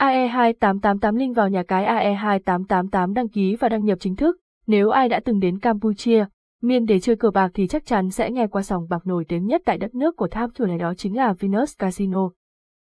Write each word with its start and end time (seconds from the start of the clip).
AE2888 0.00 1.16
link 1.16 1.36
vào 1.36 1.48
nhà 1.48 1.62
cái 1.62 1.84
AE2888 2.16 3.12
đăng 3.14 3.28
ký 3.28 3.56
và 3.60 3.68
đăng 3.68 3.84
nhập 3.84 3.98
chính 4.00 4.16
thức. 4.16 4.36
Nếu 4.66 4.90
ai 4.90 5.08
đã 5.08 5.20
từng 5.24 5.40
đến 5.40 5.58
Campuchia, 5.58 6.24
miền 6.62 6.84
để 6.84 7.00
chơi 7.00 7.16
cờ 7.16 7.30
bạc 7.30 7.50
thì 7.54 7.66
chắc 7.66 7.86
chắn 7.86 8.10
sẽ 8.10 8.30
nghe 8.30 8.46
qua 8.46 8.62
sòng 8.62 8.86
bạc 8.90 9.06
nổi 9.06 9.24
tiếng 9.28 9.46
nhất 9.46 9.62
tại 9.64 9.78
đất 9.78 9.94
nước 9.94 10.16
của 10.16 10.28
tháp 10.28 10.50
chủ 10.54 10.66
này 10.66 10.78
đó 10.78 10.94
chính 10.94 11.16
là 11.16 11.32
Venus 11.32 11.78
Casino. 11.78 12.30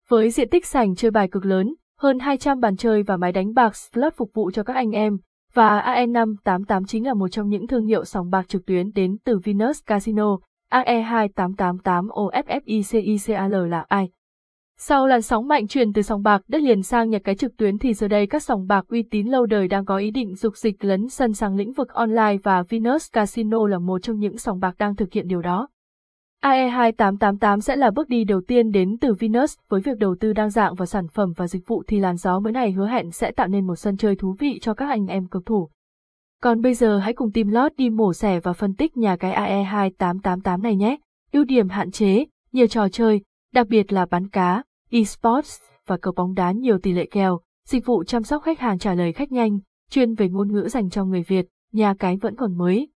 Với 0.09 0.31
diện 0.31 0.49
tích 0.49 0.67
sảnh 0.67 0.95
chơi 0.95 1.11
bài 1.11 1.29
cực 1.29 1.45
lớn, 1.45 1.75
hơn 1.99 2.19
200 2.19 2.61
bàn 2.61 2.77
chơi 2.77 3.03
và 3.03 3.17
máy 3.17 3.33
đánh 3.33 3.55
bạc 3.55 3.77
slot 3.77 4.15
phục 4.17 4.31
vụ 4.35 4.51
cho 4.51 4.63
các 4.63 4.77
anh 4.77 4.91
em, 4.91 5.19
và 5.55 5.81
AE588 5.81 6.85
chính 6.87 7.07
là 7.07 7.15
một 7.15 7.29
trong 7.29 7.49
những 7.49 7.67
thương 7.67 7.87
hiệu 7.87 8.05
sòng 8.05 8.31
bạc 8.31 8.49
trực 8.49 8.67
tuyến 8.67 8.93
đến 8.93 9.17
từ 9.25 9.39
Venus 9.45 9.79
Casino. 9.87 10.39
AE2888 10.73 12.09
OFFICICAL 12.09 13.69
là 13.69 13.85
ai? 13.89 14.11
Sau 14.83 15.07
làn 15.07 15.23
sóng 15.23 15.49
mạnh 15.49 15.67
truyền 15.67 15.93
từ 15.93 16.03
sòng 16.03 16.23
bạc 16.23 16.43
đất 16.49 16.63
liền 16.63 16.83
sang 16.83 17.11
nhà 17.11 17.19
cái 17.25 17.35
trực 17.35 17.57
tuyến 17.57 17.79
thì 17.79 17.95
giờ 17.95 18.09
đây 18.09 18.27
các 18.27 18.43
sòng 18.43 18.67
bạc 18.67 18.85
uy 18.89 19.03
tín 19.03 19.27
lâu 19.27 19.47
đời 19.47 19.69
đang 19.69 19.85
có 19.85 19.97
ý 19.97 20.11
định 20.11 20.35
dục 20.35 20.57
dịch 20.57 20.85
lấn 20.85 21.09
sân 21.09 21.33
sang 21.33 21.57
lĩnh 21.57 21.73
vực 21.73 21.89
online 21.89 22.37
và 22.43 22.63
Venus 22.63 23.13
Casino 23.13 23.67
là 23.67 23.79
một 23.79 23.99
trong 23.99 24.19
những 24.19 24.39
sòng 24.39 24.61
bạc 24.61 24.75
đang 24.79 24.97
thực 24.97 25.13
hiện 25.13 25.29
điều 25.29 25.43
đó. 25.43 25.69
AE2888 26.43 27.61
sẽ 27.61 27.77
là 27.77 27.91
bước 27.91 28.09
đi 28.09 28.25
đầu 28.25 28.41
tiên 28.47 28.71
đến 28.71 28.97
từ 29.01 29.15
Venus 29.15 29.55
với 29.69 29.81
việc 29.81 29.99
đầu 29.99 30.17
tư 30.21 30.33
đa 30.33 30.49
dạng 30.49 30.75
vào 30.75 30.87
sản 30.87 31.09
phẩm 31.09 31.33
và 31.37 31.47
dịch 31.47 31.67
vụ 31.67 31.83
thì 31.87 31.99
làn 31.99 32.17
gió 32.17 32.41
mới 32.41 32.53
này 32.53 32.73
hứa 32.73 32.87
hẹn 32.87 33.11
sẽ 33.11 33.31
tạo 33.31 33.49
nên 33.49 33.67
một 33.67 33.77
sân 33.77 33.97
chơi 33.97 34.17
thú 34.17 34.37
vị 34.39 34.59
cho 34.63 34.75
các 34.75 34.89
anh 34.89 35.07
em 35.07 35.27
cực 35.27 35.47
thủ. 35.47 35.69
Còn 36.43 36.61
bây 36.61 36.75
giờ 36.75 36.99
hãy 36.99 37.13
cùng 37.13 37.33
team 37.33 37.49
lót 37.49 37.73
đi 37.77 37.91
mổ 37.91 38.13
xẻ 38.13 38.41
và 38.41 38.53
phân 38.53 38.75
tích 38.75 38.97
nhà 38.97 39.17
cái 39.17 39.65
AE2888 39.65 40.63
này 40.63 40.77
nhé. 40.77 40.97
Ưu 41.33 41.45
điểm 41.45 41.69
hạn 41.69 41.91
chế, 41.91 42.25
nhiều 42.53 42.67
trò 42.67 42.89
chơi, 42.89 43.21
đặc 43.55 43.67
biệt 43.69 43.93
là 43.93 44.07
bán 44.07 44.29
cá, 44.29 44.63
esports 44.91 45.59
và 45.87 45.97
cầu 45.97 46.13
bóng 46.17 46.35
đá 46.35 46.53
nhiều 46.53 46.79
tỷ 46.79 46.93
lệ 46.93 47.07
kèo, 47.11 47.41
dịch 47.67 47.87
vụ 47.87 48.05
chăm 48.05 48.23
sóc 48.23 48.43
khách 48.43 48.61
hàng 48.61 48.79
trả 48.79 48.95
lời 48.95 49.13
khách 49.13 49.33
nhanh, 49.33 49.59
chuyên 49.91 50.15
về 50.15 50.29
ngôn 50.29 50.53
ngữ 50.53 50.69
dành 50.69 50.91
cho 50.91 51.05
người 51.05 51.23
Việt, 51.23 51.47
nhà 51.73 51.95
cái 51.99 52.17
vẫn 52.17 52.37
còn 52.37 52.59
mới. 52.59 52.89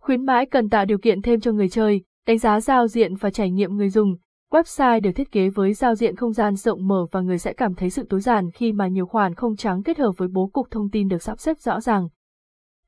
Khuyến 0.00 0.24
mãi 0.26 0.46
cần 0.46 0.68
tạo 0.68 0.84
điều 0.84 0.98
kiện 0.98 1.22
thêm 1.22 1.40
cho 1.40 1.52
người 1.52 1.68
chơi, 1.68 2.02
đánh 2.26 2.38
giá 2.38 2.60
giao 2.60 2.86
diện 2.86 3.14
và 3.14 3.30
trải 3.30 3.50
nghiệm 3.50 3.76
người 3.76 3.90
dùng. 3.90 4.16
Website 4.52 5.00
được 5.00 5.10
thiết 5.12 5.32
kế 5.32 5.48
với 5.48 5.74
giao 5.74 5.94
diện 5.94 6.16
không 6.16 6.32
gian 6.32 6.54
rộng 6.54 6.86
mở 6.88 7.06
và 7.12 7.20
người 7.20 7.38
sẽ 7.38 7.52
cảm 7.52 7.74
thấy 7.74 7.90
sự 7.90 8.06
tối 8.08 8.20
giản 8.20 8.50
khi 8.50 8.72
mà 8.72 8.88
nhiều 8.88 9.06
khoản 9.06 9.34
không 9.34 9.56
trắng 9.56 9.82
kết 9.82 9.98
hợp 9.98 10.12
với 10.16 10.28
bố 10.28 10.46
cục 10.46 10.70
thông 10.70 10.90
tin 10.90 11.08
được 11.08 11.22
sắp 11.22 11.40
xếp 11.40 11.58
rõ 11.60 11.80
ràng. 11.80 12.08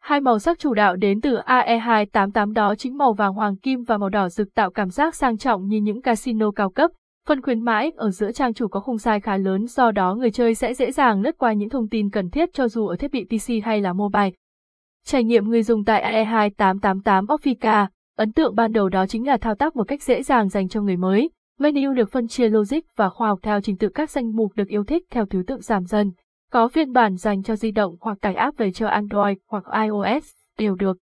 Hai 0.01 0.21
màu 0.21 0.39
sắc 0.39 0.59
chủ 0.59 0.75
đạo 0.75 0.97
đến 0.97 1.21
từ 1.21 1.37
AE288 1.37 2.53
đó 2.53 2.75
chính 2.75 2.97
màu 2.97 3.13
vàng 3.13 3.35
hoàng 3.35 3.57
kim 3.57 3.83
và 3.83 3.99
màu 3.99 4.09
đỏ 4.09 4.29
rực 4.29 4.55
tạo 4.55 4.71
cảm 4.71 4.91
giác 4.91 5.15
sang 5.15 5.39
trọng 5.39 5.67
như 5.67 5.77
những 5.77 6.03
casino 6.03 6.51
cao 6.51 6.71
cấp. 6.71 6.91
Phần 7.27 7.43
khuyến 7.43 7.61
mãi 7.61 7.93
ở 7.97 8.11
giữa 8.11 8.33
trang 8.33 8.55
chủ 8.55 8.69
có 8.69 8.81
khung 8.81 8.97
size 8.97 9.21
khá 9.21 9.37
lớn 9.37 9.67
do 9.67 9.91
đó 9.91 10.15
người 10.15 10.31
chơi 10.31 10.55
sẽ 10.55 10.75
dễ 10.75 10.93
dàng 10.93 11.21
lướt 11.21 11.39
qua 11.39 11.53
những 11.53 11.69
thông 11.69 11.89
tin 11.89 12.11
cần 12.11 12.31
thiết 12.31 12.53
cho 12.53 12.69
dù 12.69 12.87
ở 12.87 12.97
thiết 12.97 13.13
bị 13.13 13.25
PC 13.25 13.65
hay 13.65 13.81
là 13.81 13.93
mobile. 13.93 14.31
Trải 15.05 15.25
nghiệm 15.25 15.49
người 15.49 15.63
dùng 15.63 15.85
tại 15.85 16.03
e 16.03 16.25
AE2888 16.25 17.27
Offica, 17.27 17.87
ấn 18.17 18.33
tượng 18.33 18.55
ban 18.55 18.73
đầu 18.73 18.89
đó 18.89 19.07
chính 19.07 19.27
là 19.27 19.37
thao 19.37 19.55
tác 19.55 19.77
một 19.77 19.89
cách 19.89 20.03
dễ 20.03 20.23
dàng 20.23 20.49
dành 20.49 20.69
cho 20.69 20.83
người 20.83 20.97
mới. 20.97 21.31
Menu 21.59 21.93
được 21.93 22.11
phân 22.11 22.29
chia 22.29 22.49
logic 22.49 22.79
và 22.97 23.09
khoa 23.09 23.29
học 23.29 23.39
theo 23.43 23.61
trình 23.61 23.77
tự 23.77 23.89
các 23.89 24.11
danh 24.11 24.37
mục 24.37 24.53
được 24.57 24.69
yêu 24.69 24.85
thích 24.85 25.03
theo 25.11 25.27
thứ 25.27 25.43
tự 25.47 25.61
giảm 25.61 25.85
dần. 25.85 26.13
Có 26.53 26.69
phiên 26.69 26.93
bản 26.93 27.17
dành 27.17 27.43
cho 27.43 27.57
di 27.57 27.71
động 27.71 27.97
hoặc 28.01 28.19
tải 28.21 28.35
app 28.35 28.59
về 28.59 28.73
cho 28.73 28.87
Android 28.87 29.37
hoặc 29.49 29.65
iOS, 29.83 30.31
đều 30.59 30.75
được. 30.75 30.99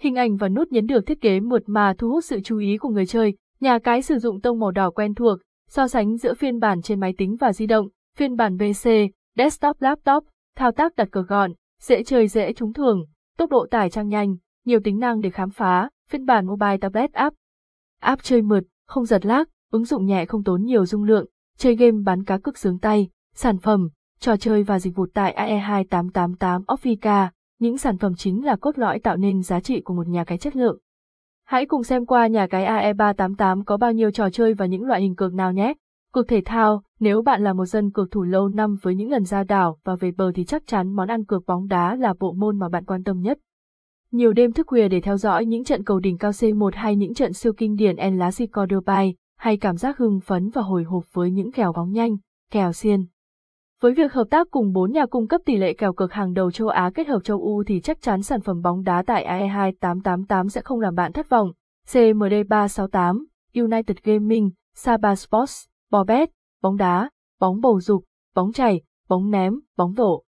Hình 0.00 0.14
ảnh 0.14 0.36
và 0.36 0.48
nút 0.48 0.68
nhấn 0.72 0.86
được 0.86 1.06
thiết 1.06 1.20
kế 1.20 1.40
mượt 1.40 1.62
mà 1.66 1.94
thu 1.98 2.08
hút 2.08 2.24
sự 2.24 2.40
chú 2.40 2.58
ý 2.58 2.76
của 2.76 2.88
người 2.88 3.06
chơi. 3.06 3.34
Nhà 3.60 3.78
cái 3.78 4.02
sử 4.02 4.18
dụng 4.18 4.40
tông 4.40 4.60
màu 4.60 4.70
đỏ 4.70 4.90
quen 4.90 5.14
thuộc, 5.14 5.38
so 5.74 5.88
sánh 5.88 6.16
giữa 6.16 6.34
phiên 6.34 6.60
bản 6.60 6.82
trên 6.82 7.00
máy 7.00 7.14
tính 7.18 7.36
và 7.36 7.52
di 7.52 7.66
động, 7.66 7.88
phiên 8.16 8.36
bản 8.36 8.58
PC, 8.58 8.88
desktop 9.36 9.82
laptop, 9.82 10.24
thao 10.56 10.72
tác 10.72 10.96
đặt 10.96 11.08
cờ 11.10 11.22
gọn, 11.22 11.52
dễ 11.80 12.02
chơi 12.02 12.28
dễ 12.28 12.52
trúng 12.52 12.72
thưởng, 12.72 13.04
tốc 13.36 13.50
độ 13.50 13.66
tải 13.70 13.90
trang 13.90 14.08
nhanh, 14.08 14.36
nhiều 14.64 14.80
tính 14.84 14.98
năng 14.98 15.20
để 15.20 15.30
khám 15.30 15.50
phá, 15.50 15.88
phiên 16.10 16.26
bản 16.26 16.46
mobile 16.46 16.76
tablet 16.76 17.12
app. 17.12 17.36
App 18.00 18.22
chơi 18.22 18.42
mượt, 18.42 18.64
không 18.86 19.04
giật 19.04 19.26
lag, 19.26 19.44
ứng 19.70 19.84
dụng 19.84 20.06
nhẹ 20.06 20.24
không 20.24 20.44
tốn 20.44 20.62
nhiều 20.62 20.86
dung 20.86 21.04
lượng, 21.04 21.26
chơi 21.58 21.76
game 21.76 21.98
bắn 22.04 22.24
cá 22.24 22.38
cực 22.38 22.58
sướng 22.58 22.78
tay, 22.78 23.08
sản 23.34 23.58
phẩm, 23.58 23.88
trò 24.18 24.36
chơi 24.36 24.62
và 24.62 24.78
dịch 24.78 24.96
vụ 24.96 25.06
tại 25.14 25.34
AE2888 25.36 26.64
Offica, 26.64 27.28
những 27.58 27.78
sản 27.78 27.98
phẩm 27.98 28.14
chính 28.14 28.44
là 28.44 28.56
cốt 28.56 28.78
lõi 28.78 28.98
tạo 28.98 29.16
nên 29.16 29.42
giá 29.42 29.60
trị 29.60 29.80
của 29.80 29.94
một 29.94 30.08
nhà 30.08 30.24
cái 30.24 30.38
chất 30.38 30.56
lượng. 30.56 30.78
Hãy 31.44 31.66
cùng 31.66 31.82
xem 31.82 32.06
qua 32.06 32.26
nhà 32.26 32.46
cái 32.46 32.94
AE388 32.94 33.64
có 33.64 33.76
bao 33.76 33.92
nhiêu 33.92 34.10
trò 34.10 34.30
chơi 34.30 34.54
và 34.54 34.66
những 34.66 34.84
loại 34.84 35.00
hình 35.00 35.14
cược 35.14 35.34
nào 35.34 35.52
nhé. 35.52 35.74
Cược 36.12 36.28
thể 36.28 36.42
thao, 36.44 36.82
nếu 37.00 37.22
bạn 37.22 37.44
là 37.44 37.52
một 37.52 37.66
dân 37.66 37.90
cược 37.90 38.10
thủ 38.10 38.22
lâu 38.22 38.48
năm 38.48 38.76
với 38.82 38.94
những 38.94 39.10
lần 39.10 39.24
ra 39.24 39.44
đảo 39.44 39.78
và 39.84 39.96
về 39.96 40.10
bờ 40.16 40.32
thì 40.34 40.44
chắc 40.44 40.66
chắn 40.66 40.92
món 40.92 41.08
ăn 41.08 41.24
cược 41.24 41.46
bóng 41.46 41.68
đá 41.68 41.96
là 41.96 42.14
bộ 42.20 42.32
môn 42.32 42.58
mà 42.58 42.68
bạn 42.68 42.84
quan 42.84 43.04
tâm 43.04 43.20
nhất. 43.20 43.38
Nhiều 44.10 44.32
đêm 44.32 44.52
thức 44.52 44.66
khuya 44.66 44.88
để 44.88 45.00
theo 45.00 45.16
dõi 45.16 45.46
những 45.46 45.64
trận 45.64 45.84
cầu 45.84 46.00
đỉnh 46.00 46.18
cao 46.18 46.30
C1 46.30 46.70
hay 46.74 46.96
những 46.96 47.14
trận 47.14 47.32
siêu 47.32 47.52
kinh 47.56 47.76
điển 47.76 47.96
El 47.96 48.16
Clasico 48.16 48.66
Dubai, 48.70 49.14
hay 49.38 49.56
cảm 49.56 49.76
giác 49.76 49.98
hưng 49.98 50.20
phấn 50.20 50.50
và 50.50 50.62
hồi 50.62 50.84
hộp 50.84 51.04
với 51.12 51.30
những 51.30 51.52
kèo 51.52 51.72
bóng 51.72 51.92
nhanh, 51.92 52.16
kèo 52.50 52.72
xiên. 52.72 53.04
Với 53.84 53.94
việc 53.94 54.12
hợp 54.12 54.24
tác 54.30 54.50
cùng 54.50 54.72
bốn 54.72 54.92
nhà 54.92 55.06
cung 55.06 55.28
cấp 55.28 55.40
tỷ 55.44 55.56
lệ 55.56 55.74
kèo 55.74 55.92
cực 55.92 56.12
hàng 56.12 56.34
đầu 56.34 56.50
châu 56.50 56.68
Á 56.68 56.90
kết 56.94 57.06
hợp 57.06 57.24
châu 57.24 57.40
u 57.40 57.62
thì 57.66 57.80
chắc 57.80 58.00
chắn 58.00 58.22
sản 58.22 58.40
phẩm 58.40 58.62
bóng 58.62 58.82
đá 58.82 59.02
tại 59.06 59.26
AE2888 59.26 60.48
sẽ 60.48 60.60
không 60.60 60.80
làm 60.80 60.94
bạn 60.94 61.12
thất 61.12 61.28
vọng. 61.28 61.52
CMD368, 61.86 63.24
United 63.54 63.96
Gaming, 64.02 64.50
Saba 64.74 65.14
Sports, 65.14 65.64
Bobet, 65.90 66.30
bóng 66.62 66.76
đá, 66.76 67.10
bóng 67.40 67.60
bầu 67.60 67.80
dục, 67.80 68.04
bóng 68.34 68.52
chảy, 68.52 68.82
bóng 69.08 69.30
ném, 69.30 69.60
bóng 69.76 69.94
đổ 69.94 70.24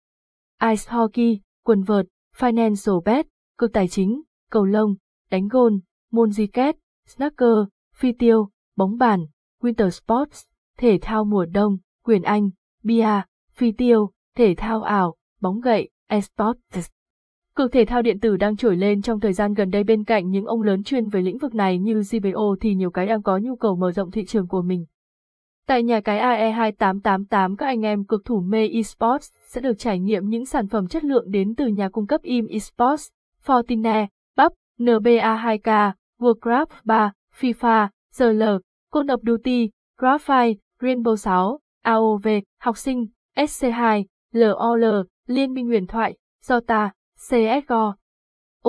Ice 0.62 0.84
Hockey, 0.88 1.42
quần 1.64 1.84
vợt, 1.84 2.06
Financial 2.38 3.02
Bet, 3.02 3.26
cực 3.58 3.74
tài 3.74 3.88
chính, 3.88 4.22
cầu 4.52 4.66
lông, 4.66 4.96
đánh 5.32 5.48
gôn, 5.48 5.80
môn 6.12 6.32
di 6.32 6.48
kết, 6.48 6.76
Snacker, 7.08 7.58
phi 7.96 8.12
tiêu, 8.12 8.50
bóng 8.78 8.98
bàn, 8.98 9.26
winter 9.62 9.90
sports, 9.90 10.44
thể 10.78 11.00
thao 11.02 11.26
mùa 11.26 11.46
đông, 11.46 11.78
quyền 12.04 12.22
Anh, 12.22 12.50
bia, 12.84 13.22
phi 13.56 13.72
tiêu, 13.72 14.12
thể 14.36 14.54
thao 14.58 14.82
ảo, 14.82 15.16
bóng 15.42 15.60
gậy, 15.60 15.90
esports. 16.08 16.90
Cực 17.56 17.72
thể 17.72 17.86
thao 17.86 18.02
điện 18.02 18.20
tử 18.20 18.38
đang 18.38 18.58
trổi 18.58 18.76
lên 18.76 19.02
trong 19.02 19.20
thời 19.20 19.34
gian 19.34 19.54
gần 19.54 19.70
đây 19.70 19.84
bên 19.84 20.04
cạnh 20.04 20.30
những 20.30 20.46
ông 20.46 20.62
lớn 20.62 20.84
chuyên 20.84 21.10
về 21.10 21.22
lĩnh 21.22 21.38
vực 21.38 21.56
này 21.56 21.80
như 21.80 22.02
GBO 22.12 22.56
thì 22.62 22.76
nhiều 22.76 22.92
cái 22.92 23.06
đang 23.06 23.24
có 23.24 23.38
nhu 23.38 23.56
cầu 23.56 23.76
mở 23.76 23.92
rộng 23.92 24.12
thị 24.12 24.26
trường 24.26 24.48
của 24.48 24.62
mình. 24.62 24.86
Tại 25.68 25.84
nhà 25.84 26.02
cái 26.02 26.20
AE2888 26.20 27.56
các 27.56 27.66
anh 27.66 27.82
em 27.82 28.06
cực 28.06 28.26
thủ 28.26 28.40
mê 28.40 28.68
esports 28.68 29.32
sẽ 29.48 29.62
được 29.62 29.74
trải 29.78 30.00
nghiệm 30.00 30.30
những 30.30 30.46
sản 30.46 30.68
phẩm 30.68 30.88
chất 30.88 31.04
lượng 31.04 31.32
đến 31.32 31.56
từ 31.56 31.68
nhà 31.68 31.90
cung 31.90 32.08
cấp 32.08 32.22
IM 32.22 32.48
Esports, 32.48 33.08
Fortnite, 33.46 34.08
PUBG, 34.38 34.54
NBA2K, 34.80 35.92
Warcraft 36.20 36.66
3, 36.84 37.12
FIFA, 37.40 37.88
CL, 38.18 38.44
Call 38.92 39.10
of 39.10 39.18
Duty, 39.28 39.70
Graphite, 39.98 40.60
Rainbow 40.82 41.16
6, 41.16 41.60
AOV, 41.82 42.28
học 42.60 42.78
sinh, 42.78 43.08
SC2, 43.36 44.04
LOL, 44.34 44.86
Liên 45.28 45.54
minh 45.54 45.66
huyền 45.66 45.88
thoại, 45.88 46.18
Dota, 46.44 46.92
CSGO, 47.30 47.96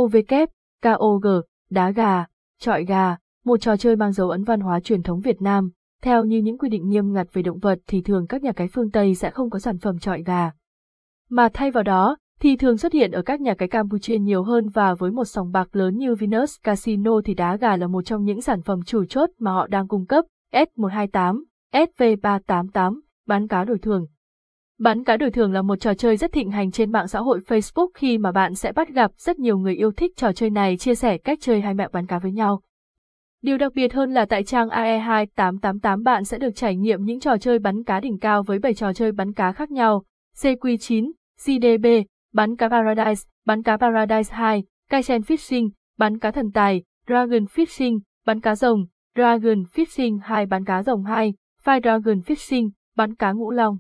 OVK, 0.01 0.51
KOG, 0.83 1.27
đá 1.71 1.91
gà, 1.91 2.27
trọi 2.59 2.85
gà, 2.85 3.17
một 3.45 3.61
trò 3.61 3.77
chơi 3.77 3.97
mang 3.97 4.13
dấu 4.13 4.31
ấn 4.31 4.45
văn 4.45 4.61
hóa 4.61 4.81
truyền 4.81 5.03
thống 5.03 5.21
Việt 5.21 5.43
Nam. 5.43 5.71
Theo 6.03 6.25
như 6.25 6.39
những 6.39 6.59
quy 6.59 6.69
định 6.69 6.89
nghiêm 6.89 7.13
ngặt 7.13 7.27
về 7.33 7.43
động 7.43 7.59
vật 7.59 7.79
thì 7.87 8.03
thường 8.03 8.27
các 8.27 8.43
nhà 8.43 8.53
cái 8.53 8.69
phương 8.73 8.91
Tây 8.91 9.15
sẽ 9.15 9.31
không 9.31 9.51
có 9.51 9.59
sản 9.59 9.79
phẩm 9.79 9.99
trọi 9.99 10.23
gà. 10.23 10.51
Mà 11.31 11.49
thay 11.55 11.71
vào 11.71 11.83
đó, 11.83 12.17
thì 12.41 12.57
thường 12.57 12.77
xuất 12.77 12.93
hiện 12.93 13.11
ở 13.11 13.23
các 13.23 13.41
nhà 13.41 13.55
cái 13.55 13.69
Campuchia 13.69 14.19
nhiều 14.19 14.43
hơn 14.43 14.69
và 14.69 14.95
với 14.95 15.11
một 15.11 15.25
sòng 15.25 15.53
bạc 15.53 15.77
lớn 15.77 15.97
như 15.97 16.15
Venus 16.15 16.55
Casino 16.63 17.21
thì 17.25 17.35
đá 17.35 17.57
gà 17.57 17.77
là 17.77 17.87
một 17.87 18.03
trong 18.03 18.25
những 18.25 18.41
sản 18.41 18.63
phẩm 18.63 18.81
chủ 18.87 19.05
chốt 19.05 19.31
mà 19.39 19.53
họ 19.53 19.67
đang 19.67 19.89
cung 19.89 20.07
cấp, 20.07 20.25
S128, 20.53 21.43
SV388, 21.73 23.01
bán 23.27 23.49
cá 23.49 23.65
đổi 23.65 23.79
thường. 23.79 24.07
Bắn 24.79 25.05
cá 25.05 25.17
đổi 25.17 25.31
thường 25.31 25.53
là 25.53 25.63
một 25.63 25.77
trò 25.77 25.95
chơi 25.95 26.17
rất 26.17 26.33
thịnh 26.33 26.51
hành 26.51 26.71
trên 26.71 26.93
mạng 26.93 27.09
xã 27.09 27.21
hội 27.21 27.41
Facebook 27.47 27.89
khi 27.95 28.19
mà 28.19 28.33
bạn 28.33 28.55
sẽ 28.55 28.73
bắt 28.73 28.89
gặp 28.89 29.11
rất 29.17 29.39
nhiều 29.39 29.59
người 29.59 29.75
yêu 29.75 29.93
thích 29.93 30.13
trò 30.17 30.33
chơi 30.33 30.51
này 30.51 30.77
chia 30.77 30.95
sẻ 30.95 31.19
cách 31.19 31.39
chơi 31.41 31.61
hai 31.61 31.75
mẹo 31.75 31.89
bắn 31.93 32.07
cá 32.07 32.19
với 32.19 32.33
nhau. 32.33 32.61
Điều 33.43 33.59
đặc 33.59 33.73
biệt 33.75 33.93
hơn 33.93 34.11
là 34.11 34.25
tại 34.25 34.45
trang 34.45 34.69
AE2888 34.69 36.03
bạn 36.03 36.25
sẽ 36.25 36.39
được 36.39 36.51
trải 36.55 36.77
nghiệm 36.77 37.05
những 37.05 37.21
trò 37.21 37.39
chơi 37.39 37.59
bắn 37.59 37.85
cá 37.85 38.01
đỉnh 38.01 38.19
cao 38.19 38.43
với 38.43 38.59
7 38.59 38.75
trò 38.75 38.93
chơi 38.93 39.13
bắn 39.13 39.33
cá 39.33 39.53
khác 39.53 39.71
nhau, 39.71 40.05
CQ9, 40.37 41.13
CDB, 41.37 41.87
bắn 42.33 42.57
cá 42.57 42.69
Paradise, 42.69 43.29
bắn 43.47 43.63
cá 43.63 43.77
Paradise 43.77 44.35
2, 44.35 44.65
Kaizen 44.91 45.21
Fishing, 45.21 45.71
bắn 45.99 46.19
cá 46.19 46.31
thần 46.31 46.51
tài, 46.53 46.83
Dragon 47.07 47.45
Fishing, 47.45 47.99
bắn 48.27 48.41
cá 48.41 48.55
rồng, 48.55 48.85
Dragon 49.17 49.63
Fishing 49.75 50.19
2 50.23 50.47
bắn 50.47 50.65
cá 50.65 50.83
rồng 50.83 51.05
2, 51.05 51.35
Fire 51.65 51.81
Dragon 51.81 52.19
Fishing, 52.19 52.71
bắn 52.97 53.15
cá 53.15 53.33
ngũ 53.33 53.51
long. 53.51 53.79